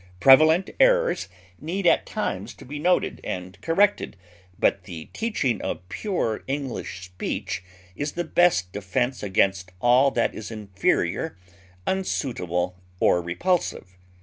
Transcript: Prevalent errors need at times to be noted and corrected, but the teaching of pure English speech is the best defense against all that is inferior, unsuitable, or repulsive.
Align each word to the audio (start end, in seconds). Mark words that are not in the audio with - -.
Prevalent 0.19 0.71
errors 0.79 1.29
need 1.59 1.85
at 1.85 2.07
times 2.07 2.55
to 2.55 2.65
be 2.65 2.79
noted 2.79 3.21
and 3.23 3.61
corrected, 3.61 4.17
but 4.57 4.85
the 4.85 5.05
teaching 5.13 5.61
of 5.61 5.87
pure 5.89 6.43
English 6.47 7.05
speech 7.05 7.63
is 7.95 8.13
the 8.13 8.23
best 8.23 8.71
defense 8.71 9.21
against 9.21 9.69
all 9.79 10.09
that 10.09 10.33
is 10.33 10.49
inferior, 10.49 11.37
unsuitable, 11.85 12.75
or 12.99 13.21
repulsive. 13.21 13.95